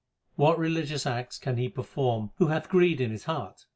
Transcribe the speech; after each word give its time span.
What 0.35 0.57
religious 0.57 1.05
acts 1.05 1.37
can 1.37 1.57
he 1.57 1.69
perform 1.69 2.31
who 2.37 2.47
hath 2.47 2.69
greed 2.69 2.99
in 2.99 3.11
his 3.11 3.25
heart 3.25 3.67